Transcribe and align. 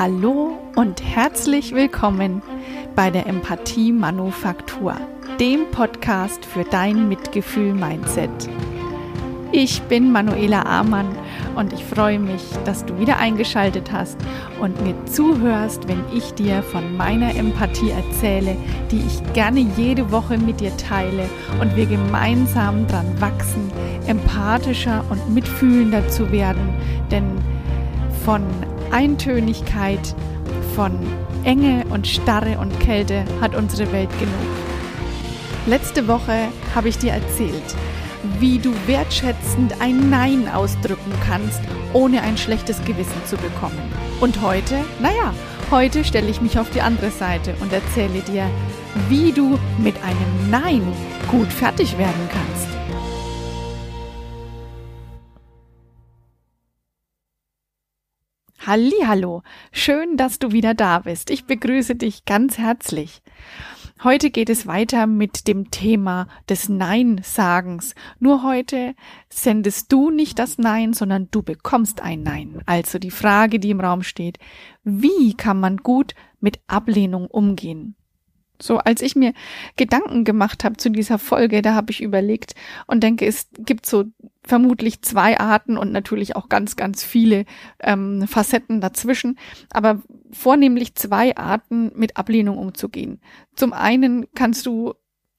Hallo 0.00 0.56
und 0.76 1.02
herzlich 1.02 1.74
willkommen 1.74 2.40
bei 2.94 3.10
der 3.10 3.26
Empathie 3.26 3.90
Manufaktur, 3.90 4.94
dem 5.40 5.68
Podcast 5.72 6.44
für 6.44 6.62
dein 6.62 7.08
Mitgefühl-Mindset. 7.08 8.30
Ich 9.50 9.82
bin 9.82 10.12
Manuela 10.12 10.62
Amann 10.66 11.08
und 11.56 11.72
ich 11.72 11.84
freue 11.84 12.20
mich, 12.20 12.42
dass 12.64 12.86
du 12.86 12.96
wieder 13.00 13.18
eingeschaltet 13.18 13.90
hast 13.90 14.18
und 14.60 14.80
mir 14.84 14.94
zuhörst, 15.06 15.88
wenn 15.88 16.04
ich 16.14 16.32
dir 16.34 16.62
von 16.62 16.96
meiner 16.96 17.34
Empathie 17.34 17.90
erzähle, 17.90 18.56
die 18.92 19.02
ich 19.04 19.32
gerne 19.32 19.66
jede 19.76 20.12
Woche 20.12 20.38
mit 20.38 20.60
dir 20.60 20.76
teile 20.76 21.28
und 21.60 21.74
wir 21.74 21.86
gemeinsam 21.86 22.86
dran 22.86 23.20
wachsen, 23.20 23.72
empathischer 24.06 25.04
und 25.10 25.34
mitfühlender 25.34 26.06
zu 26.06 26.30
werden, 26.30 26.72
denn 27.10 27.24
von 28.24 28.44
Eintönigkeit, 28.90 30.14
von 30.74 30.92
Enge 31.44 31.84
und 31.90 32.06
Starre 32.06 32.58
und 32.58 32.78
Kälte 32.78 33.24
hat 33.40 33.56
unsere 33.56 33.90
Welt 33.92 34.10
genug. 34.20 34.34
Letzte 35.66 36.06
Woche 36.06 36.48
habe 36.74 36.88
ich 36.88 36.98
dir 36.98 37.12
erzählt, 37.12 37.74
wie 38.38 38.58
du 38.58 38.72
wertschätzend 38.86 39.80
ein 39.80 40.08
Nein 40.08 40.48
ausdrücken 40.48 41.12
kannst, 41.26 41.60
ohne 41.92 42.22
ein 42.22 42.36
schlechtes 42.38 42.82
Gewissen 42.84 43.20
zu 43.26 43.36
bekommen. 43.36 43.78
Und 44.20 44.40
heute, 44.40 44.76
naja, 45.00 45.34
heute 45.70 46.04
stelle 46.04 46.28
ich 46.28 46.40
mich 46.40 46.58
auf 46.58 46.70
die 46.70 46.80
andere 46.80 47.10
Seite 47.10 47.54
und 47.60 47.72
erzähle 47.72 48.20
dir, 48.20 48.48
wie 49.08 49.32
du 49.32 49.58
mit 49.78 49.96
einem 50.02 50.50
Nein 50.50 50.82
gut 51.28 51.52
fertig 51.52 51.98
werden 51.98 52.28
kannst. 52.32 52.47
Hallo, 58.68 59.42
schön, 59.72 60.18
dass 60.18 60.38
du 60.38 60.52
wieder 60.52 60.74
da 60.74 60.98
bist. 60.98 61.30
Ich 61.30 61.46
begrüße 61.46 61.94
dich 61.94 62.26
ganz 62.26 62.58
herzlich. 62.58 63.22
Heute 64.04 64.30
geht 64.30 64.50
es 64.50 64.66
weiter 64.66 65.06
mit 65.06 65.48
dem 65.48 65.70
Thema 65.70 66.28
des 66.50 66.68
Nein-Sagens. 66.68 67.94
Nur 68.20 68.42
heute 68.42 68.94
sendest 69.30 69.90
du 69.90 70.10
nicht 70.10 70.38
das 70.38 70.58
Nein, 70.58 70.92
sondern 70.92 71.28
du 71.30 71.42
bekommst 71.42 72.02
ein 72.02 72.22
Nein. 72.22 72.60
Also 72.66 72.98
die 72.98 73.10
Frage, 73.10 73.58
die 73.58 73.70
im 73.70 73.80
Raum 73.80 74.02
steht, 74.02 74.38
wie 74.84 75.32
kann 75.32 75.58
man 75.58 75.78
gut 75.78 76.14
mit 76.38 76.60
Ablehnung 76.66 77.26
umgehen? 77.26 77.94
So, 78.60 78.78
als 78.78 79.02
ich 79.02 79.14
mir 79.14 79.32
Gedanken 79.76 80.24
gemacht 80.24 80.64
habe 80.64 80.76
zu 80.76 80.90
dieser 80.90 81.18
Folge, 81.18 81.62
da 81.62 81.74
habe 81.74 81.92
ich 81.92 82.02
überlegt 82.02 82.54
und 82.86 83.02
denke, 83.02 83.26
es 83.26 83.48
gibt 83.58 83.86
so 83.86 84.04
vermutlich 84.42 85.02
zwei 85.02 85.38
Arten 85.38 85.76
und 85.76 85.92
natürlich 85.92 86.34
auch 86.34 86.48
ganz, 86.48 86.74
ganz 86.74 87.04
viele 87.04 87.44
ähm, 87.80 88.26
Facetten 88.26 88.80
dazwischen, 88.80 89.38
aber 89.70 90.02
vornehmlich 90.32 90.94
zwei 90.94 91.36
Arten, 91.36 91.92
mit 91.94 92.16
Ablehnung 92.16 92.58
umzugehen. 92.58 93.20
Zum 93.54 93.72
einen 93.72 94.26
kannst 94.34 94.66
du 94.66 94.94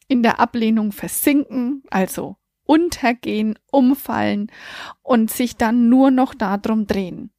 in 0.08 0.23
der 0.23 0.39
Ablehnung 0.39 0.92
versinken, 0.92 1.83
also 1.89 2.38
untergehen, 2.66 3.58
umfallen 3.72 4.52
und 5.02 5.31
sich 5.31 5.58
dann 5.58 5.89
nur 5.89 6.11
noch 6.11 6.36
darum 6.36 6.86
drehen. 6.86 7.31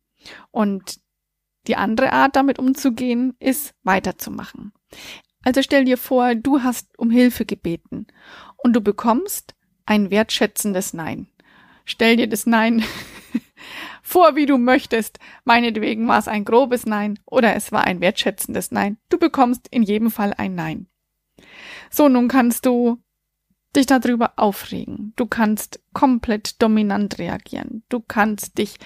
Und 0.51 1.01
die 1.67 1.77
andere 1.77 2.13
Art, 2.13 2.37
damit 2.37 2.59
umzugehen, 2.59 3.35
ist 3.39 3.75
weiterzumachen. 3.83 4.73
Also 5.45 5.63
stell 5.63 5.85
dir 5.85 5.97
vor, 5.97 6.35
du 6.35 6.63
hast 6.63 6.99
um 6.99 7.11
Hilfe 7.11 7.47
gebeten 7.47 8.07
und 8.59 8.75
du 8.75 8.81
bekommst 8.81 9.55
ein 9.87 10.11
wertschätzendes 10.11 10.93
Nein. 10.93 11.29
Stell 11.85 12.17
dir 12.17 12.29
das 12.29 12.47
Nein 12.47 12.85
vor, 14.03 14.37
wie 14.37 14.47
du 14.47 14.59
möchtest. 14.59 15.19
Meinetwegen 15.45 16.07
war 16.09 16.19
es 16.19 16.29
ein 16.29 16.45
grobes 16.45 16.87
Nein 16.87 17.19
oder 17.25 17.57
es 17.57 17.73
war 17.73 17.85
ein 17.85 18.01
wertschätzendes 18.01 18.71
Nein. 18.71 18.99
Du 19.09 19.19
bekommst 19.19 19.67
in 19.71 19.83
jedem 19.83 20.11
Fall 20.11 20.35
ein 20.37 20.55
Nein. 20.55 20.87
So, 21.91 22.09
nun 22.09 22.29
kannst 22.29 22.67
du 22.67 23.03
dich 23.75 23.87
darüber 23.87 24.35
aufregen. 24.37 25.13
Du 25.17 25.27
kannst 25.27 25.81
komplett 25.93 26.61
dominant 26.61 27.19
reagieren. 27.19 27.83
Du 27.89 28.01
kannst 28.01 28.59
dich 28.59 28.77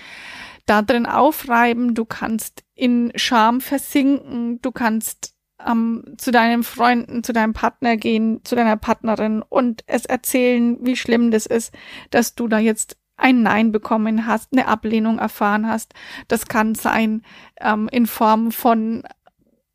da 0.66 0.82
drin 0.82 1.06
aufreiben. 1.06 1.94
Du 1.94 2.04
kannst 2.04 2.64
in 2.74 3.12
Scham 3.16 3.60
versinken. 3.60 4.60
Du 4.62 4.72
kannst 4.72 5.33
ähm, 5.66 6.04
zu 6.16 6.30
deinen 6.30 6.62
Freunden, 6.62 7.22
zu 7.22 7.32
deinem 7.32 7.52
Partner 7.52 7.96
gehen, 7.96 8.40
zu 8.44 8.56
deiner 8.56 8.76
Partnerin 8.76 9.42
und 9.42 9.84
es 9.86 10.04
erzählen, 10.04 10.78
wie 10.80 10.96
schlimm 10.96 11.30
das 11.30 11.46
ist, 11.46 11.74
dass 12.10 12.34
du 12.34 12.48
da 12.48 12.58
jetzt 12.58 12.96
ein 13.16 13.42
Nein 13.42 13.70
bekommen 13.70 14.26
hast, 14.26 14.52
eine 14.52 14.66
Ablehnung 14.66 15.18
erfahren 15.18 15.68
hast. 15.68 15.94
Das 16.28 16.46
kann 16.46 16.74
sein 16.74 17.22
ähm, 17.60 17.88
in 17.90 18.06
Form 18.06 18.50
von 18.50 19.04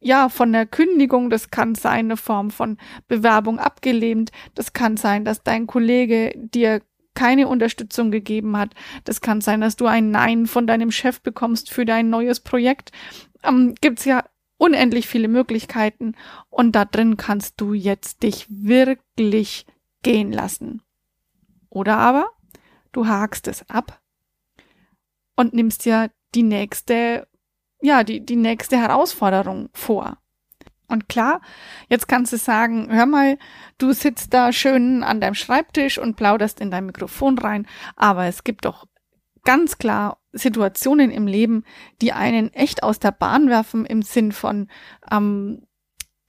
ja, 0.02 0.30
von 0.30 0.54
der 0.54 0.66
Kündigung, 0.66 1.30
das 1.30 1.52
kann 1.52 1.76
sein 1.76 2.06
eine 2.06 2.16
Form 2.16 2.52
von 2.52 2.78
Bewerbung 3.10 3.60
abgelehnt, 3.60 4.32
das 4.56 4.72
kann 4.72 4.96
sein, 4.96 5.26
dass 5.26 5.44
dein 5.44 5.68
Kollege 5.68 6.32
dir 6.38 6.82
keine 7.16 7.50
Unterstützung 7.50 8.10
gegeben 8.10 8.58
hat, 8.58 8.74
das 9.04 9.20
kann 9.20 9.42
sein, 9.42 9.60
dass 9.60 9.76
du 9.76 9.88
ein 9.88 10.10
Nein 10.10 10.46
von 10.48 10.68
deinem 10.68 10.90
Chef 10.90 11.20
bekommst 11.20 11.70
für 11.70 11.84
dein 11.84 12.10
neues 12.10 12.40
Projekt. 12.40 12.94
Ähm, 13.44 13.76
gibt's 13.82 14.06
ja 14.06 14.24
unendlich 14.59 15.08
viele 15.08 15.28
Möglichkeiten 15.30 16.16
und 16.50 16.74
da 16.74 16.86
drin 16.86 17.18
kannst 17.18 17.59
du 17.59 17.74
jetzt 17.74 18.22
dich 18.22 18.46
wirklich 18.50 19.66
gehen 20.03 20.31
lassen. 20.31 20.84
Oder 21.70 21.97
aber 21.97 22.30
du 22.92 23.08
hakst 23.08 23.48
es 23.48 23.68
ab 23.69 24.02
und 25.36 25.53
nimmst 25.53 25.86
dir 25.86 26.12
die 26.36 26.44
nächste, 26.44 27.28
ja, 27.81 28.03
die, 28.03 28.24
die 28.24 28.36
nächste 28.36 28.78
Herausforderung 28.78 29.69
vor. 29.74 30.18
Und 30.88 31.08
klar, 31.08 31.42
jetzt 31.88 32.08
kannst 32.08 32.34
du 32.34 32.38
sagen, 32.38 32.88
hör 32.92 33.06
mal, 33.06 33.38
du 33.78 33.94
sitzt 33.94 34.34
da 34.34 34.52
schön 34.52 35.03
an 35.03 35.22
deinem 35.22 35.36
Schreibtisch 35.36 36.00
und 36.00 36.16
plauderst 36.16 36.59
in 36.59 36.72
dein 36.72 36.88
Mikrofon 36.88 37.38
rein, 37.38 37.68
aber 37.96 38.25
es 38.25 38.44
gibt 38.44 38.66
doch 38.66 38.88
ganz 39.44 39.78
klar 39.78 40.19
Situationen 40.32 41.12
im 41.12 41.28
Leben, 41.28 41.64
die 42.02 42.14
einen 42.14 42.54
echt 42.54 42.84
aus 42.84 43.00
der 43.00 43.12
Bahn 43.12 43.50
werfen 43.50 43.86
im 43.86 44.02
Sinn 44.02 44.32
von 44.32 44.68
ähm, 45.12 45.64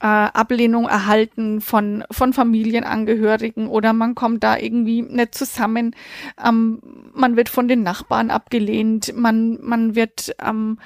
äh, 0.01 0.07
Ablehnung 0.07 0.87
erhalten 0.87 1.61
von, 1.61 2.03
von 2.09 2.33
Familienangehörigen 2.33 3.67
oder 3.67 3.93
man 3.93 4.15
kommt 4.15 4.43
da 4.43 4.57
irgendwie 4.57 5.03
nicht 5.03 5.35
zusammen, 5.35 5.95
ähm, 6.43 6.81
man 7.13 7.35
wird 7.37 7.49
von 7.49 7.67
den 7.67 7.83
Nachbarn 7.83 8.31
abgelehnt, 8.31 9.13
man, 9.15 9.59
man 9.61 9.95
wird 9.95 10.35
ähm, 10.43 10.79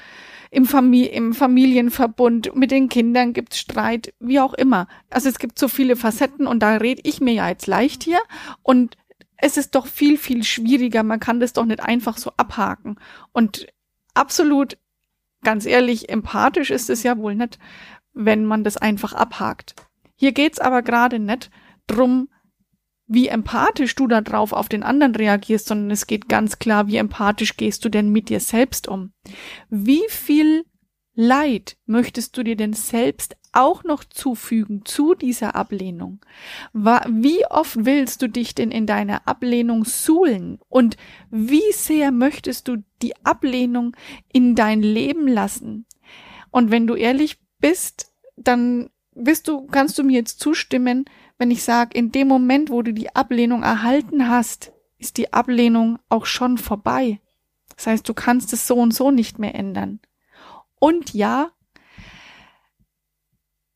im, 0.52 0.66
Famili 0.66 1.08
im 1.08 1.34
Familienverbund 1.34 2.56
mit 2.56 2.72
den 2.72 2.90
Kindern 2.90 3.34
gibt's 3.34 3.58
Streit, 3.58 4.14
wie 4.20 4.40
auch 4.40 4.53
immer. 4.53 4.88
Also 5.09 5.30
es 5.30 5.40
gibt 5.40 5.59
so 5.59 5.70
viele 5.70 5.96
Facetten 5.96 6.46
und 6.46 6.59
da 6.59 6.76
red 6.76 7.00
ich 7.03 7.22
mir 7.22 7.34
ja 7.34 7.50
jetzt 7.50 7.68
leicht 7.68 8.03
hier 8.03 8.20
und 8.64 8.97
es 9.38 9.57
ist 9.57 9.75
doch 9.75 9.88
viel, 9.88 10.18
viel 10.18 10.44
schwieriger. 10.44 11.03
Man 11.03 11.19
kann 11.19 11.40
das 11.40 11.53
doch 11.53 11.66
nicht 11.66 11.81
einfach 11.81 12.18
so 12.18 12.31
abhaken. 12.38 12.97
Und 13.31 13.68
absolut, 14.13 14.78
ganz 15.44 15.66
ehrlich, 15.66 16.09
empathisch 16.09 16.72
ist 16.72 16.90
es 16.90 17.03
ja 17.03 17.18
wohl 17.18 17.35
nicht, 17.35 17.59
wenn 18.13 18.46
man 18.46 18.63
das 18.63 18.78
einfach 18.78 19.13
abhakt. 19.13 19.75
Hier 20.16 20.31
geht's 20.31 20.59
aber 20.59 20.81
gerade 20.81 21.19
nicht 21.19 21.51
drum, 21.88 22.29
wie 23.07 23.28
empathisch 23.28 23.94
du 23.96 24.07
da 24.07 24.22
drauf 24.22 24.51
auf 24.51 24.69
den 24.69 24.81
anderen 24.81 25.13
reagierst, 25.13 25.67
sondern 25.67 25.91
es 25.91 26.07
geht 26.07 26.28
ganz 26.28 26.57
klar, 26.57 26.88
wie 26.88 26.97
empathisch 26.97 27.56
gehst 27.57 27.85
du 27.85 27.90
denn 27.90 28.09
mit 28.09 28.29
dir 28.29 28.40
selbst 28.40 28.88
um? 28.88 29.13
Wie 29.69 30.03
viel 30.09 30.66
Leid 31.13 31.78
möchtest 31.85 32.35
du 32.35 32.44
dir 32.44 32.56
denn 32.56 32.73
selbst 32.73 33.38
auch 33.55 33.83
noch 33.83 34.03
zufügen 34.03 34.83
zu 34.85 35.16
dieser 35.16 35.55
Ablehnung? 35.55 36.19
Wie 36.73 37.45
oft 37.47 37.85
willst 37.85 38.21
du 38.21 38.29
dich 38.29 38.55
denn 38.55 38.71
in 38.71 38.85
deiner 38.85 39.27
Ablehnung 39.27 39.85
suhlen? 39.85 40.59
Und 40.69 40.97
wie 41.29 41.71
sehr 41.73 42.11
möchtest 42.11 42.67
du 42.67 42.83
die 43.01 43.16
Ablehnung 43.25 43.95
in 44.31 44.55
dein 44.55 44.81
Leben 44.81 45.27
lassen? 45.27 45.85
Und 46.52 46.72
wenn 46.72 46.87
du 46.87 46.96
ehrlich 46.96 47.40
bist, 47.59 48.13
dann 48.37 48.90
bist 49.13 49.47
du, 49.47 49.66
kannst 49.67 49.97
du 49.97 50.03
mir 50.03 50.13
jetzt 50.13 50.40
zustimmen, 50.40 51.05
wenn 51.37 51.51
ich 51.51 51.63
sage, 51.63 51.97
in 51.97 52.11
dem 52.11 52.28
Moment, 52.28 52.69
wo 52.69 52.81
du 52.81 52.93
die 52.93 53.16
Ablehnung 53.16 53.63
erhalten 53.63 54.29
hast, 54.29 54.72
ist 54.97 55.17
die 55.17 55.34
Ablehnung 55.34 55.99
auch 56.09 56.25
schon 56.25 56.58
vorbei. 56.58 57.19
Das 57.75 57.87
heißt, 57.87 58.08
du 58.08 58.13
kannst 58.13 58.53
es 58.53 58.67
so 58.67 58.75
und 58.75 58.93
so 58.93 59.11
nicht 59.11 59.37
mehr 59.40 59.55
ändern. 59.55 59.99
Und 60.79 61.13
ja, 61.13 61.51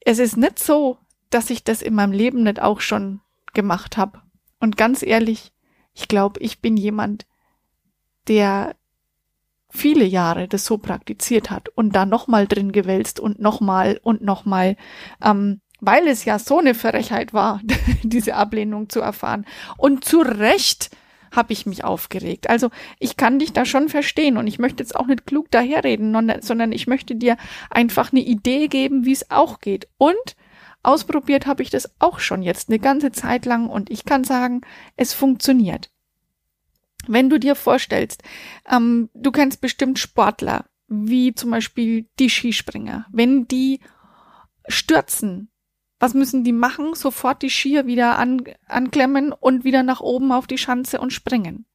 es 0.02 0.20
ist 0.20 0.38
nicht 0.38 0.60
so, 0.60 0.98
dass 1.30 1.50
ich 1.50 1.64
das 1.64 1.82
in 1.82 1.94
meinem 1.94 2.12
Leben 2.12 2.44
nicht 2.44 2.62
auch 2.62 2.82
schon 2.82 3.22
gemacht 3.54 3.98
habe. 3.98 4.22
Und 4.60 4.78
ganz 4.78 5.04
ehrlich, 5.04 5.52
ich 5.94 6.08
glaube, 6.08 6.40
ich 6.40 6.62
bin 6.62 6.78
jemand, 6.78 7.26
der 8.28 8.76
viele 9.70 10.06
Jahre 10.06 10.48
das 10.48 10.66
so 10.66 10.78
praktiziert 10.78 11.52
hat 11.52 11.70
und 11.70 11.96
da 11.96 12.06
nochmal 12.06 12.48
drin 12.48 12.72
gewälzt 12.72 13.20
und 13.20 13.40
nochmal 13.40 14.00
und 14.04 14.22
nochmal, 14.22 14.78
ähm, 15.24 15.62
weil 15.80 16.08
es 16.08 16.26
ja 16.26 16.40
so 16.40 16.60
eine 16.60 16.74
Frechheit 16.74 17.34
war, 17.34 17.62
diese 18.04 18.36
Ablehnung 18.36 18.90
zu 18.90 19.00
erfahren. 19.00 19.46
Und 19.78 20.04
zu 20.04 20.22
Recht 20.22 20.90
habe 21.32 21.54
ich 21.54 21.66
mich 21.66 21.84
aufgeregt. 21.84 22.50
Also 22.50 22.70
ich 23.00 23.18
kann 23.18 23.40
dich 23.40 23.54
da 23.54 23.66
schon 23.66 23.90
verstehen 23.90 24.38
und 24.38 24.48
ich 24.48 24.60
möchte 24.60 24.84
jetzt 24.84 24.96
auch 24.96 25.08
nicht 25.08 25.26
klug 25.26 25.52
daherreden, 25.52 26.14
sondern 26.42 26.72
ich 26.72 26.88
möchte 26.88 27.16
dir 27.16 27.38
einfach 27.70 28.12
eine 28.12 28.22
Idee 28.22 28.68
geben, 28.68 29.06
wie 29.06 29.12
es 29.12 29.32
auch 29.32 29.60
geht. 29.60 29.88
Und 29.98 30.36
ausprobiert 30.84 31.46
habe 31.46 31.64
ich 31.64 31.70
das 31.70 31.92
auch 32.00 32.20
schon 32.20 32.42
jetzt 32.42 32.70
eine 32.70 32.80
ganze 32.80 33.12
Zeit 33.12 33.46
lang 33.46 33.70
und 33.70 33.90
ich 33.90 34.06
kann 34.06 34.24
sagen, 34.24 34.62
es 34.96 35.14
funktioniert. 35.14 35.92
Wenn 37.08 37.30
du 37.30 37.40
dir 37.40 37.56
vorstellst, 37.56 38.24
ähm, 38.70 39.10
du 39.14 39.32
kennst 39.32 39.62
bestimmt 39.62 40.00
Sportler, 40.00 40.66
wie 40.88 41.34
zum 41.34 41.52
Beispiel 41.52 42.08
die 42.20 42.30
Skispringer, 42.30 43.06
wenn 43.12 43.48
die 43.48 43.80
stürzen, 44.68 45.50
was 46.00 46.14
müssen 46.14 46.44
die 46.44 46.54
machen? 46.54 46.96
Sofort 46.96 47.42
die 47.42 47.50
Skier 47.50 47.86
wieder 47.86 48.18
an, 48.18 48.44
anklemmen 48.68 49.32
und 49.34 49.64
wieder 49.64 49.84
nach 49.84 50.02
oben 50.02 50.32
auf 50.32 50.48
die 50.48 50.58
Schanze 50.58 51.00
und 51.00 51.12
springen. 51.12 51.66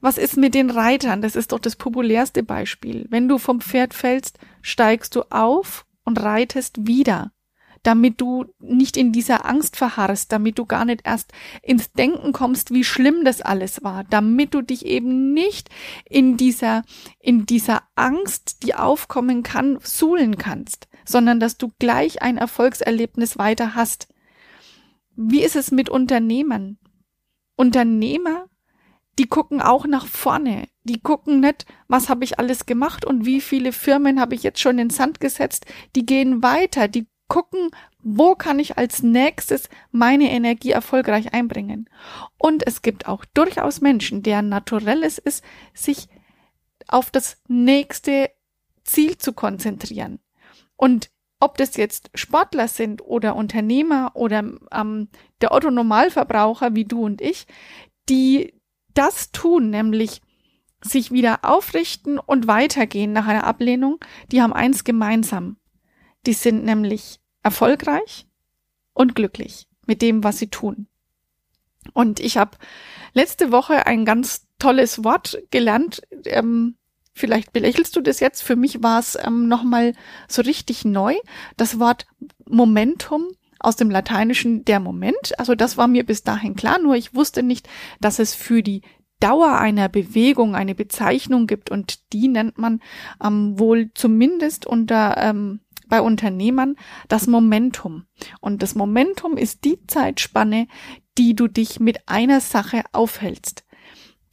Was 0.00 0.16
ist 0.16 0.36
mit 0.36 0.54
den 0.54 0.70
Reitern? 0.70 1.20
Das 1.20 1.36
ist 1.36 1.52
doch 1.52 1.58
das 1.58 1.76
populärste 1.76 2.42
Beispiel. 2.42 3.06
Wenn 3.10 3.28
du 3.28 3.38
vom 3.38 3.60
Pferd 3.60 3.92
fällst, 3.92 4.38
steigst 4.62 5.14
du 5.14 5.24
auf 5.30 5.84
und 6.04 6.22
reitest 6.22 6.86
wieder 6.86 7.32
damit 7.82 8.20
du 8.20 8.46
nicht 8.58 8.96
in 8.96 9.12
dieser 9.12 9.46
Angst 9.46 9.76
verharrst, 9.76 10.30
damit 10.32 10.58
du 10.58 10.66
gar 10.66 10.84
nicht 10.84 11.02
erst 11.04 11.32
ins 11.62 11.92
Denken 11.92 12.32
kommst, 12.32 12.72
wie 12.72 12.84
schlimm 12.84 13.24
das 13.24 13.40
alles 13.40 13.82
war, 13.82 14.04
damit 14.04 14.54
du 14.54 14.62
dich 14.62 14.84
eben 14.84 15.32
nicht 15.32 15.70
in 16.04 16.36
dieser, 16.36 16.82
in 17.18 17.46
dieser 17.46 17.82
Angst, 17.94 18.62
die 18.62 18.74
aufkommen 18.74 19.42
kann, 19.42 19.78
suhlen 19.82 20.36
kannst, 20.36 20.88
sondern 21.10 21.40
dass 21.40 21.58
du 21.58 21.72
gleich 21.78 22.22
ein 22.22 22.36
Erfolgserlebnis 22.36 23.38
weiter 23.38 23.74
hast. 23.74 24.08
Wie 25.16 25.42
ist 25.42 25.56
es 25.56 25.70
mit 25.70 25.88
Unternehmern? 25.88 26.78
Unternehmer, 27.56 28.46
die 29.18 29.26
gucken 29.26 29.60
auch 29.60 29.86
nach 29.86 30.06
vorne. 30.06 30.68
Die 30.84 31.00
gucken 31.00 31.40
nicht, 31.40 31.66
was 31.88 32.08
habe 32.08 32.24
ich 32.24 32.38
alles 32.38 32.64
gemacht 32.64 33.04
und 33.04 33.26
wie 33.26 33.40
viele 33.40 33.72
Firmen 33.72 34.20
habe 34.20 34.34
ich 34.34 34.42
jetzt 34.42 34.60
schon 34.60 34.78
in 34.78 34.88
Sand 34.88 35.20
gesetzt. 35.20 35.66
Die 35.94 36.06
gehen 36.06 36.42
weiter, 36.42 36.88
die 36.88 37.06
gucken, 37.28 37.70
wo 38.02 38.34
kann 38.34 38.58
ich 38.58 38.78
als 38.78 39.02
nächstes 39.02 39.68
meine 39.90 40.30
Energie 40.30 40.70
erfolgreich 40.70 41.34
einbringen. 41.34 41.88
Und 42.38 42.66
es 42.66 42.82
gibt 42.82 43.08
auch 43.08 43.24
durchaus 43.26 43.80
Menschen, 43.80 44.22
deren 44.22 44.48
Naturelles 44.48 45.18
ist, 45.18 45.44
sich 45.74 46.08
auf 46.88 47.10
das 47.10 47.40
nächste 47.46 48.30
Ziel 48.84 49.18
zu 49.18 49.32
konzentrieren. 49.32 50.18
Und 50.80 51.10
ob 51.40 51.58
das 51.58 51.76
jetzt 51.76 52.10
Sportler 52.14 52.66
sind 52.66 53.02
oder 53.02 53.36
Unternehmer 53.36 54.12
oder 54.14 54.42
ähm, 54.72 55.08
der 55.42 55.52
Otto 55.52 55.70
Normalverbraucher 55.70 56.74
wie 56.74 56.86
du 56.86 57.04
und 57.04 57.20
ich, 57.20 57.46
die 58.08 58.54
das 58.94 59.30
tun, 59.30 59.68
nämlich 59.68 60.22
sich 60.82 61.12
wieder 61.12 61.40
aufrichten 61.42 62.18
und 62.18 62.46
weitergehen 62.46 63.12
nach 63.12 63.26
einer 63.26 63.44
Ablehnung, 63.44 64.02
die 64.32 64.40
haben 64.40 64.54
eins 64.54 64.82
gemeinsam. 64.82 65.58
Die 66.24 66.32
sind 66.32 66.64
nämlich 66.64 67.20
erfolgreich 67.42 68.26
und 68.94 69.14
glücklich 69.14 69.68
mit 69.86 70.00
dem, 70.00 70.24
was 70.24 70.38
sie 70.38 70.48
tun. 70.48 70.86
Und 71.92 72.20
ich 72.20 72.38
habe 72.38 72.56
letzte 73.12 73.52
Woche 73.52 73.86
ein 73.86 74.06
ganz 74.06 74.48
tolles 74.58 75.04
Wort 75.04 75.42
gelernt. 75.50 76.00
Ähm, 76.24 76.78
vielleicht 77.12 77.52
belächelst 77.52 77.96
du 77.96 78.00
das 78.00 78.20
jetzt. 78.20 78.42
Für 78.42 78.56
mich 78.56 78.82
war 78.82 78.98
es 78.98 79.16
ähm, 79.20 79.48
nochmal 79.48 79.94
so 80.28 80.42
richtig 80.42 80.84
neu. 80.84 81.14
Das 81.56 81.78
Wort 81.78 82.06
Momentum 82.48 83.28
aus 83.58 83.76
dem 83.76 83.90
Lateinischen 83.90 84.64
der 84.64 84.80
Moment. 84.80 85.38
Also 85.38 85.54
das 85.54 85.76
war 85.76 85.86
mir 85.86 86.04
bis 86.04 86.22
dahin 86.22 86.56
klar, 86.56 86.78
nur 86.78 86.96
ich 86.96 87.14
wusste 87.14 87.42
nicht, 87.42 87.68
dass 88.00 88.18
es 88.18 88.34
für 88.34 88.62
die 88.62 88.82
Dauer 89.20 89.58
einer 89.58 89.90
Bewegung 89.90 90.54
eine 90.54 90.74
Bezeichnung 90.74 91.46
gibt 91.46 91.70
und 91.70 92.12
die 92.14 92.26
nennt 92.26 92.56
man 92.56 92.80
ähm, 93.22 93.58
wohl 93.58 93.90
zumindest 93.94 94.66
unter 94.66 95.18
ähm, 95.18 95.60
bei 95.90 96.00
Unternehmern 96.00 96.76
das 97.08 97.26
Momentum. 97.26 98.06
Und 98.40 98.62
das 98.62 98.74
Momentum 98.74 99.36
ist 99.36 99.64
die 99.64 99.84
Zeitspanne, 99.86 100.68
die 101.18 101.34
du 101.34 101.48
dich 101.48 101.80
mit 101.80 102.08
einer 102.08 102.40
Sache 102.40 102.84
aufhältst. 102.92 103.64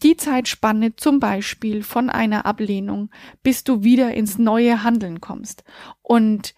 Die 0.03 0.15
Zeitspanne 0.15 0.95
zum 0.95 1.19
Beispiel 1.19 1.83
von 1.83 2.09
einer 2.09 2.45
Ablehnung, 2.45 3.09
bis 3.41 3.63
du 3.63 3.83
wieder 3.83 4.13
ins 4.13 4.37
neue 4.37 4.83
Handeln 4.83 5.21
kommst. 5.21 5.63
Und 6.01 6.53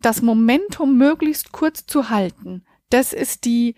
das 0.00 0.22
Momentum 0.22 0.96
möglichst 0.96 1.52
kurz 1.52 1.84
zu 1.84 2.08
halten, 2.08 2.64
das 2.88 3.12
ist 3.12 3.44
die, 3.44 3.74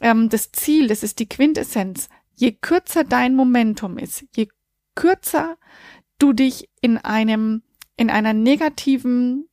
ähm, 0.00 0.28
das 0.28 0.52
Ziel, 0.52 0.86
das 0.86 1.02
ist 1.02 1.18
die 1.18 1.28
Quintessenz. 1.28 2.08
Je 2.34 2.52
kürzer 2.52 3.04
dein 3.04 3.34
Momentum 3.34 3.98
ist, 3.98 4.24
je 4.34 4.48
kürzer 4.94 5.58
du 6.18 6.32
dich 6.32 6.68
in 6.80 6.96
einem 6.96 7.62
in 8.00 8.08
einer 8.08 8.32
negativen 8.32 9.46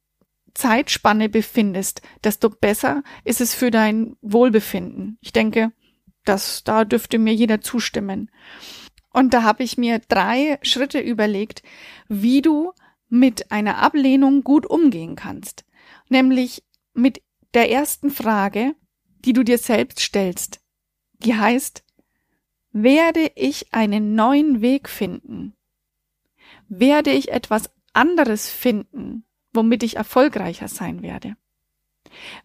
Zeitspanne 0.54 1.28
befindest, 1.28 2.02
desto 2.24 2.50
besser 2.50 3.04
ist 3.26 3.42
es 3.42 3.54
für 3.54 3.72
dein 3.72 4.16
Wohlbefinden. 4.22 5.18
Ich 5.20 5.34
denke, 5.34 5.74
dass 6.28 6.64
da 6.64 6.86
dürfte 6.86 7.18
mir 7.18 7.34
jeder 7.34 7.62
zustimmen. 7.62 8.32
Und 9.12 9.34
da 9.34 9.44
habe 9.44 9.64
ich 9.64 9.78
mir 9.78 10.00
drei 10.00 10.60
Schritte 10.62 11.00
überlegt, 11.00 11.64
wie 12.08 12.42
du 12.42 12.74
mit 13.10 13.52
einer 13.52 13.78
Ablehnung 13.78 14.44
gut 14.44 14.66
umgehen 14.66 15.16
kannst. 15.16 15.66
Nämlich 16.10 16.64
mit 16.94 17.22
der 17.54 17.72
ersten 17.72 18.12
Frage, 18.12 18.76
die 19.26 19.34
du 19.34 19.44
dir 19.44 19.58
selbst 19.58 20.00
stellst. 20.00 20.60
Die 21.24 21.36
heißt, 21.36 21.84
werde 22.72 23.32
ich 23.36 23.74
einen 23.74 24.14
neuen 24.14 24.62
Weg 24.62 24.90
finden? 24.90 25.58
werde 26.70 27.12
ich 27.12 27.32
etwas 27.32 27.70
anderes 27.94 28.50
finden, 28.50 29.26
womit 29.54 29.84
ich 29.84 29.96
erfolgreicher 29.96 30.68
sein 30.68 31.02
werde? 31.02 31.36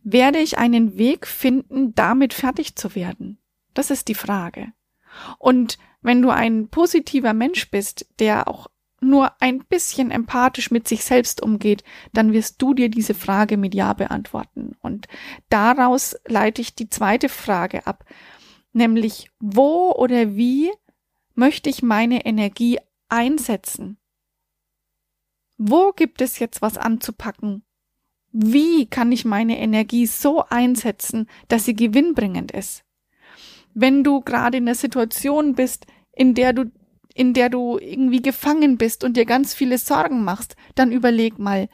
Werde 0.02 0.38
ich 0.38 0.58
einen 0.58 0.98
Weg 0.98 1.26
finden, 1.26 1.94
damit 1.94 2.34
fertig 2.34 2.76
zu 2.76 2.94
werden? 2.94 3.38
Das 3.74 3.90
ist 3.90 4.08
die 4.08 4.14
Frage. 4.14 4.72
Und 5.38 5.78
wenn 6.00 6.22
du 6.22 6.30
ein 6.30 6.68
positiver 6.68 7.32
Mensch 7.32 7.70
bist, 7.70 8.06
der 8.18 8.48
auch 8.48 8.68
nur 9.00 9.32
ein 9.42 9.64
bisschen 9.64 10.10
empathisch 10.10 10.70
mit 10.70 10.86
sich 10.86 11.04
selbst 11.04 11.42
umgeht, 11.42 11.82
dann 12.12 12.32
wirst 12.32 12.62
du 12.62 12.72
dir 12.72 12.88
diese 12.88 13.14
Frage 13.14 13.56
mit 13.56 13.74
Ja 13.74 13.92
beantworten. 13.92 14.76
Und 14.80 15.08
daraus 15.48 16.16
leite 16.26 16.62
ich 16.62 16.74
die 16.74 16.88
zweite 16.88 17.28
Frage 17.28 17.86
ab, 17.86 18.04
nämlich 18.72 19.30
wo 19.40 19.92
oder 19.92 20.36
wie 20.36 20.70
möchte 21.34 21.68
ich 21.68 21.82
meine 21.82 22.24
Energie 22.24 22.78
einsetzen? 23.08 23.98
Wo 25.58 25.92
gibt 25.92 26.20
es 26.20 26.38
jetzt 26.38 26.62
was 26.62 26.78
anzupacken? 26.78 27.64
Wie 28.30 28.86
kann 28.86 29.12
ich 29.12 29.24
meine 29.24 29.58
Energie 29.58 30.06
so 30.06 30.44
einsetzen, 30.48 31.28
dass 31.48 31.64
sie 31.64 31.74
gewinnbringend 31.74 32.52
ist? 32.52 32.84
Wenn 33.74 34.04
du 34.04 34.20
gerade 34.20 34.58
in 34.58 34.64
einer 34.64 34.74
Situation 34.74 35.54
bist, 35.54 35.86
in 36.12 36.34
der 36.34 36.52
du 36.52 36.70
in 37.14 37.34
der 37.34 37.50
du 37.50 37.78
irgendwie 37.78 38.22
gefangen 38.22 38.78
bist 38.78 39.04
und 39.04 39.16
dir 39.16 39.26
ganz 39.26 39.54
viele 39.54 39.78
Sorgen 39.78 40.24
machst, 40.24 40.56
dann 40.74 40.92
überleg 40.92 41.38
mal, 41.38 41.68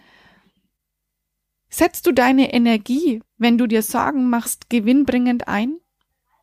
setzt 1.69 2.07
du 2.07 2.13
deine 2.13 2.53
Energie, 2.53 3.23
wenn 3.37 3.59
du 3.59 3.67
dir 3.67 3.83
Sorgen 3.83 4.31
machst, 4.31 4.69
gewinnbringend 4.69 5.49
ein? 5.49 5.79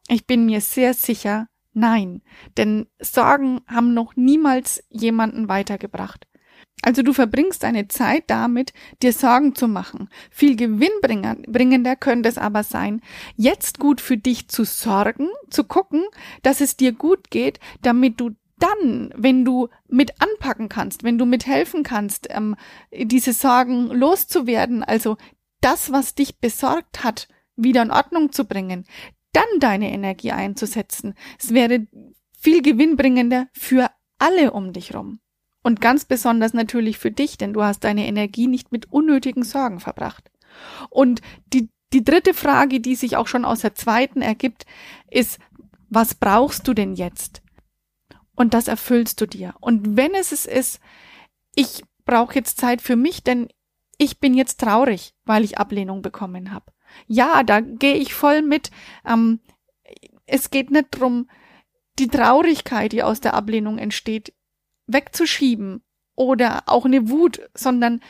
Ich 0.07 0.27
bin 0.27 0.45
mir 0.45 0.62
sehr 0.62 0.93
sicher, 0.93 1.47
nein, 1.74 2.21
denn 2.57 2.88
Sorgen 3.00 3.62
haben 3.67 3.93
noch 3.93 4.15
niemals 4.15 4.83
jemanden 4.89 5.50
weitergebracht. 5.50 6.27
Also 6.86 7.01
du 7.01 7.13
verbringst 7.13 7.63
deine 7.63 7.88
Zeit 7.88 8.25
damit, 8.27 8.72
dir 9.01 9.12
Sorgen 9.12 9.56
zu 9.56 9.68
machen. 9.68 10.08
Viel 10.30 10.56
gewinnbringender 10.56 11.96
könnte 11.96 12.30
es 12.30 12.38
aber 12.38 12.62
sein, 12.62 13.01
jetzt 13.36 13.80
gut 13.80 14.01
für 14.01 14.18
dich 14.18 14.50
zu 14.50 14.65
sorgen, 14.65 15.30
zu 15.50 15.63
gucken, 15.63 16.04
dass 16.44 16.62
es 16.62 16.77
dir 16.77 16.92
gut 16.92 17.32
geht, 17.32 17.60
damit 17.82 18.22
du 18.22 18.36
dann, 18.60 19.12
wenn 19.15 19.44
du 19.44 19.70
mit 19.88 20.22
anpacken 20.22 20.70
kannst, 20.70 21.04
wenn 21.04 21.18
du 21.18 21.25
mithelfen 21.25 21.82
kannst, 21.82 22.27
ähm, 22.30 22.56
diese 22.92 23.34
Sorgen 23.34 23.88
loszuwerden, 23.88 24.84
also 24.84 25.18
das, 25.62 25.92
was 25.92 26.13
dich 26.13 26.38
besorgt 26.38 27.04
hat, 27.04 27.27
wieder 27.56 27.82
in 27.82 27.89
Ordnung 27.89 28.32
zu 28.32 28.46
bringen, 28.46 28.86
dann 29.34 29.60
deine 29.60 29.92
Energie 29.92 30.34
einzusetzen. 30.34 31.15
Es 31.39 31.51
wäre 31.51 31.88
viel 32.38 32.62
gewinnbringender 32.62 33.48
für 33.54 33.89
alle 34.20 34.51
um 34.51 34.72
dich 34.72 34.94
rum. 34.94 35.20
Und 35.65 35.81
ganz 35.81 36.05
besonders 36.05 36.53
natürlich 36.53 37.00
für 37.00 37.10
dich, 37.10 37.39
denn 37.39 37.51
du 37.51 37.63
hast 37.63 37.86
deine 37.86 38.05
Energie 38.05 38.45
nicht 38.45 38.72
mit 38.72 38.91
unnötigen 38.91 39.41
Sorgen 39.41 39.79
verbracht. 39.79 40.29
Und 40.91 41.22
die, 41.48 41.69
die 41.91 42.03
dritte 42.03 42.36
Frage, 42.36 42.79
die 42.79 42.93
sich 42.93 43.17
auch 43.17 43.25
schon 43.25 43.45
aus 43.45 43.62
der 43.62 43.74
zweiten 43.74 44.22
ergibt, 44.22 44.67
ist, 45.10 45.39
was 45.89 46.13
brauchst 46.13 46.67
du 46.67 46.75
denn 46.75 46.93
jetzt? 46.93 47.41
Und 48.36 48.53
das 48.53 48.67
erfüllst 48.67 49.19
du 49.22 49.25
dir. 49.25 49.55
Und 49.60 49.98
wenn 49.98 50.13
es 50.13 50.31
es 50.31 50.45
ist, 50.45 50.79
ich 51.55 51.81
brauche 52.05 52.36
jetzt 52.36 52.60
Zeit 52.60 52.79
für 52.79 52.95
mich, 52.95 53.24
denn 53.24 53.48
ich 53.98 54.19
bin 54.19 54.36
jetzt 54.36 54.60
traurig, 54.60 55.15
weil 55.24 55.43
ich 55.43 55.57
Ablehnung 55.57 56.03
bekommen 56.03 56.53
habe. 56.53 56.72
Ja, 57.07 57.41
da 57.41 57.62
gehe 57.62 57.95
ich 57.95 58.13
voll 58.13 58.43
mit. 58.43 58.69
Ähm, 59.03 59.39
es 60.27 60.51
geht 60.51 60.69
nicht 60.69 60.89
drum, 60.91 61.27
die 61.98 62.07
Traurigkeit, 62.07 62.91
die 62.91 63.01
aus 63.01 63.19
der 63.19 63.34
Ablehnung 63.34 63.79
entsteht, 63.79 64.31
wegzuschieben 64.88 65.84
oder 66.15 66.63
auch 66.68 66.86
eine 66.86 67.10
Wut, 67.10 67.42
sondern 67.54 68.01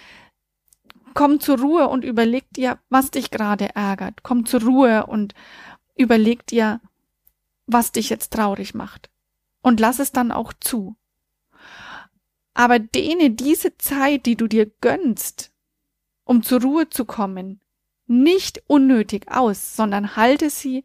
komm 1.14 1.40
zur 1.40 1.60
Ruhe 1.60 1.88
und 1.88 2.04
überleg 2.04 2.46
dir, 2.52 2.80
was 2.90 3.12
dich 3.12 3.32
gerade 3.32 3.74
ärgert. 3.76 4.24
Komm 4.24 4.46
zur 4.46 4.62
Ruhe 4.62 5.06
und 5.08 5.34
überleg 5.96 6.46
dir, 6.46 6.82
was 7.68 7.92
dich 7.92 8.10
jetzt 8.10 8.34
traurig 8.34 8.76
macht. 8.76 9.10
Und 9.62 9.80
lass 9.80 10.00
es 10.00 10.12
dann 10.12 10.32
auch 10.32 10.54
zu. 10.54 10.96
Aber 12.54 12.80
dehne 12.80 13.32
diese 13.32 13.78
Zeit, 13.78 14.26
die 14.26 14.36
du 14.36 14.48
dir 14.48 14.68
gönnst, 14.82 15.52
um 16.24 16.44
zur 16.44 16.62
Ruhe 16.62 16.90
zu 16.90 17.06
kommen, 17.06 17.62
nicht 18.08 18.64
unnötig 18.68 19.32
aus, 19.32 19.76
sondern 19.76 20.16
halte 20.16 20.50
sie 20.50 20.84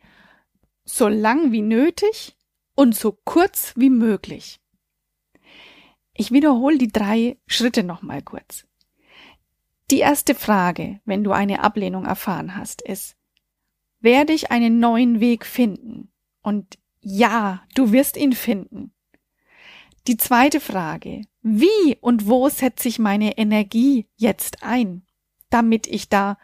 so 0.85 1.09
lang 1.09 1.53
wie 1.53 1.63
nötig 1.63 2.37
und 2.75 2.97
so 2.97 3.13
kurz 3.13 3.75
wie 3.77 3.91
möglich. 3.91 4.61
Ich 6.21 6.33
wiederhole 6.33 6.77
die 6.77 6.93
drei 6.93 7.39
Schritte 7.47 7.83
nochmal 7.83 8.21
kurz. 8.21 8.67
Die 9.91 10.01
erste 10.01 10.35
Frage, 10.35 11.01
wenn 11.07 11.25
du 11.25 11.33
eine 11.33 11.65
Ablehnung 11.65 12.05
erfahren 12.05 12.57
hast, 12.57 12.83
ist, 12.83 13.17
werde 14.01 14.35
ich 14.35 14.51
einen 14.51 14.81
neuen 14.81 15.21
Weg 15.21 15.47
finden? 15.47 16.13
Und 16.43 16.77
ja, 17.01 17.63
du 17.75 17.93
wirst 17.93 18.19
ihn 18.19 18.35
finden. 18.35 18.93
Die 20.09 20.19
zweite 20.19 20.61
Frage, 20.61 21.23
wie 21.41 21.97
und 22.03 22.27
wo 22.27 22.51
setze 22.51 22.89
ich 22.89 22.99
meine 22.99 23.39
Energie 23.39 24.07
jetzt 24.17 24.63
ein, 24.63 25.07
damit 25.49 25.87
ich 25.87 26.11
da 26.11 26.37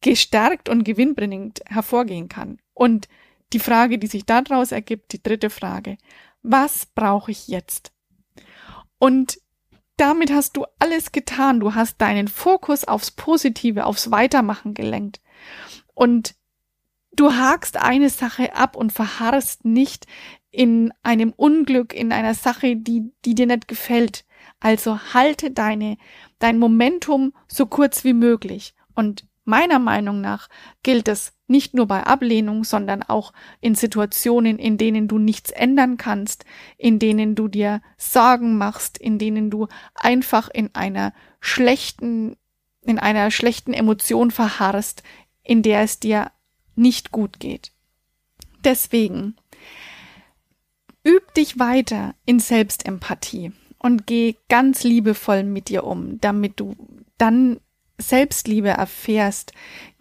gestärkt 0.00 0.68
und 0.68 0.82
gewinnbringend 0.82 1.60
hervorgehen 1.66 2.28
kann? 2.28 2.58
Und 2.74 3.06
die 3.52 3.60
Frage, 3.60 4.00
die 4.00 4.08
sich 4.08 4.26
daraus 4.26 4.72
ergibt, 4.72 5.12
die 5.12 5.22
dritte 5.22 5.48
Frage, 5.48 5.96
was 6.42 6.86
brauche 6.86 7.30
ich 7.30 7.46
jetzt? 7.46 7.92
Und 9.00 9.40
damit 9.96 10.30
hast 10.30 10.56
du 10.56 10.66
alles 10.78 11.10
getan. 11.10 11.58
Du 11.58 11.74
hast 11.74 12.00
deinen 12.00 12.28
Fokus 12.28 12.84
aufs 12.84 13.10
Positive, 13.10 13.86
aufs 13.86 14.10
Weitermachen 14.10 14.74
gelenkt. 14.74 15.20
Und 15.94 16.34
du 17.12 17.32
hakst 17.32 17.78
eine 17.78 18.10
Sache 18.10 18.54
ab 18.54 18.76
und 18.76 18.92
verharrst 18.92 19.64
nicht 19.64 20.06
in 20.50 20.92
einem 21.02 21.32
Unglück, 21.32 21.94
in 21.94 22.12
einer 22.12 22.34
Sache, 22.34 22.76
die, 22.76 23.10
die 23.24 23.34
dir 23.34 23.46
nicht 23.46 23.68
gefällt. 23.68 24.26
Also 24.60 25.00
halte 25.14 25.50
deine, 25.50 25.96
dein 26.38 26.58
Momentum 26.58 27.32
so 27.48 27.66
kurz 27.66 28.04
wie 28.04 28.12
möglich. 28.12 28.74
Und 28.94 29.26
meiner 29.44 29.78
Meinung 29.78 30.20
nach 30.20 30.48
gilt 30.82 31.08
es 31.08 31.32
nicht 31.46 31.74
nur 31.74 31.86
bei 31.86 32.04
Ablehnung, 32.04 32.64
sondern 32.64 33.02
auch 33.02 33.32
in 33.60 33.74
Situationen, 33.74 34.58
in 34.58 34.78
denen 34.78 35.08
du 35.08 35.18
nichts 35.18 35.50
ändern 35.50 35.96
kannst, 35.96 36.44
in 36.78 36.98
denen 36.98 37.34
du 37.34 37.48
dir 37.48 37.82
Sorgen 37.96 38.56
machst, 38.56 38.98
in 38.98 39.18
denen 39.18 39.50
du 39.50 39.66
einfach 39.94 40.48
in 40.48 40.74
einer 40.74 41.12
schlechten, 41.40 42.36
in 42.82 42.98
einer 42.98 43.30
schlechten 43.30 43.72
Emotion 43.72 44.30
verharrst, 44.30 45.02
in 45.42 45.62
der 45.62 45.82
es 45.82 45.98
dir 45.98 46.30
nicht 46.76 47.10
gut 47.10 47.40
geht. 47.40 47.72
Deswegen 48.62 49.36
üb 51.04 51.34
dich 51.34 51.58
weiter 51.58 52.14
in 52.26 52.38
Selbstempathie 52.38 53.52
und 53.78 54.06
geh 54.06 54.36
ganz 54.48 54.84
liebevoll 54.84 55.42
mit 55.42 55.68
dir 55.68 55.84
um, 55.84 56.20
damit 56.20 56.60
du 56.60 56.76
dann 57.18 57.60
Selbstliebe 58.00 58.70
erfährst, 58.70 59.52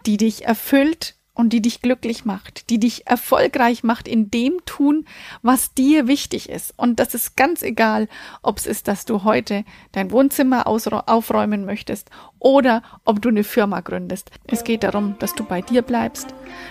die 0.05 0.17
dich 0.17 0.45
erfüllt 0.45 1.15
und 1.39 1.53
die 1.53 1.61
dich 1.61 1.81
glücklich 1.81 2.25
macht, 2.25 2.69
die 2.69 2.79
dich 2.79 3.07
erfolgreich 3.07 3.81
macht 3.81 4.09
in 4.09 4.29
dem 4.29 4.57
tun, 4.65 5.05
was 5.41 5.73
dir 5.73 6.05
wichtig 6.05 6.49
ist. 6.49 6.73
Und 6.75 6.99
das 6.99 7.13
ist 7.13 7.37
ganz 7.37 7.63
egal, 7.63 8.09
ob 8.41 8.57
es 8.57 8.65
ist, 8.65 8.89
dass 8.89 9.05
du 9.05 9.23
heute 9.23 9.63
dein 9.93 10.11
Wohnzimmer 10.11 10.67
aufräumen 10.67 11.63
möchtest 11.63 12.09
oder 12.39 12.83
ob 13.05 13.21
du 13.21 13.29
eine 13.29 13.45
Firma 13.45 13.79
gründest. 13.79 14.31
Es 14.47 14.65
geht 14.65 14.83
darum, 14.83 15.15
dass 15.19 15.33
du 15.33 15.45
bei 15.45 15.61
dir 15.61 15.81
bleibst, 15.81 16.27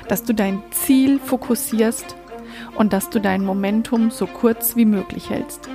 dass 0.07 0.23
du 0.23 0.35
dein 0.35 0.63
Ziel 0.71 1.19
fokussierst 1.19 2.15
und 2.77 2.93
dass 2.93 3.09
du 3.09 3.21
dein 3.21 3.47
Momentum 3.47 4.11
so 4.11 4.27
kurz 4.27 4.77
wie 4.77 4.85
möglich 4.85 5.31
hältst. 5.31 5.67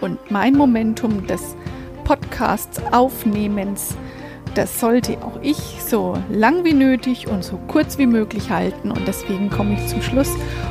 Und 0.00 0.30
mein 0.30 0.54
Momentum 0.54 1.26
des 1.26 1.56
Podcasts 2.04 2.80
Aufnehmens 2.92 3.96
das 4.56 4.80
sollte 4.80 5.18
auch 5.22 5.38
ich 5.42 5.56
so 5.86 6.14
lang 6.30 6.64
wie 6.64 6.72
nötig 6.72 7.28
und 7.28 7.44
so 7.44 7.58
kurz 7.68 7.98
wie 7.98 8.06
möglich 8.06 8.50
halten. 8.50 8.90
Und 8.90 9.06
deswegen 9.06 9.50
komme 9.50 9.74
ich 9.74 9.86
zum 9.86 10.00
Schluss 10.00 10.30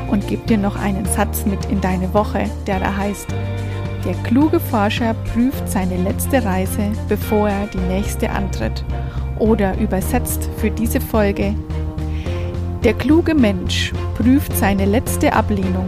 und 0.10 0.27
gebe 0.27 0.46
dir 0.48 0.58
noch 0.58 0.75
einen 0.75 1.06
Satz 1.06 1.46
mit 1.46 1.63
in 1.65 1.82
deine 1.82 2.13
Woche, 2.13 2.50
der 2.65 2.80
da 2.80 2.96
heißt, 2.96 3.27
der 4.04 4.13
kluge 4.24 4.60
Forscher 4.60 5.13
prüft 5.34 5.70
seine 5.70 5.98
letzte 5.98 6.44
Reise, 6.44 6.92
bevor 7.08 7.50
er 7.50 7.68
die 7.68 7.77
nächste 7.77 8.30
antritt. 8.30 8.84
Oder 9.38 9.77
übersetzt 9.77 10.50
für 10.58 10.72
diese 10.72 11.01
Folge, 11.01 11.54
der 12.84 12.94
kluge 12.94 13.36
Mensch 13.36 13.94
prüft 14.15 14.56
seine 14.56 14.86
letzte 14.86 15.34
Ablehnung, 15.34 15.88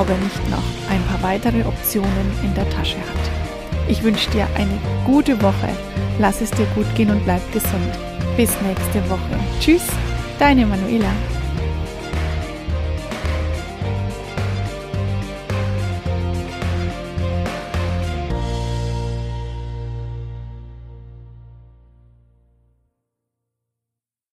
ob 0.00 0.08
er 0.08 0.18
nicht 0.18 0.50
noch 0.50 0.62
ein 0.90 1.02
paar 1.10 1.30
weitere 1.30 1.64
Optionen 1.66 2.30
in 2.42 2.54
der 2.54 2.68
Tasche 2.70 2.98
hat. 2.98 3.88
Ich 3.88 4.02
wünsche 4.02 4.30
dir 4.30 4.46
eine 4.56 4.78
gute 5.04 5.40
Woche 5.42 5.68
Lass 6.18 6.40
es 6.40 6.50
dir 6.50 6.66
gut 6.74 6.86
gehen 6.94 7.10
und 7.10 7.22
bleib 7.24 7.40
gesund. 7.52 7.92
Bis 8.36 8.50
nächste 8.62 9.08
Woche. 9.10 9.38
Tschüss, 9.60 9.86
deine 10.38 10.66
Manuela. 10.66 11.10